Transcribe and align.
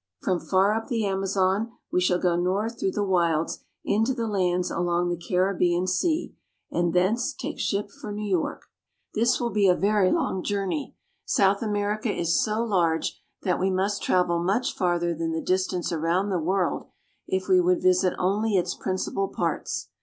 From 0.23 0.39
far 0.39 0.73
up 0.73 0.87
the 0.87 1.05
Amazon 1.05 1.73
we 1.91 2.01
shall 2.01 2.17
go 2.17 2.35
north 2.35 2.79
through 2.79 2.93
the 2.93 3.03
wilds 3.05 3.63
into 3.85 4.15
the 4.15 4.25
lands 4.25 4.71
along 4.71 5.09
the 5.09 5.15
Caribbean 5.15 5.85
Sea, 5.85 6.33
and 6.71 6.91
thence 6.91 7.35
take 7.35 7.59
ship 7.59 7.91
for 7.91 8.11
New 8.11 8.25
York. 8.27 8.61
9 8.61 8.61
lO 8.61 8.61
ATLANTIC 8.61 8.65
OCEAN. 8.65 9.21
This 9.21 9.39
will 9.39 9.49
be 9.51 9.67
a 9.67 9.75
very 9.75 10.11
long 10.11 10.41
journey. 10.43 10.95
South 11.23 11.61
America 11.61 12.09
is 12.11 12.43
so 12.43 12.63
large 12.63 13.21
that 13.43 13.59
we 13.59 13.69
must 13.69 14.01
travel 14.01 14.41
much 14.43 14.73
farther 14.73 15.13
than 15.13 15.33
the 15.33 15.39
distance 15.39 15.91
around 15.91 16.29
the 16.31 16.39
world 16.39 16.87
if 17.27 17.47
we 17.47 17.61
would 17.61 17.83
visit 17.83 18.13
only 18.17 18.55
its 18.57 18.73
principal 18.73 19.27
parts. 19.27 19.89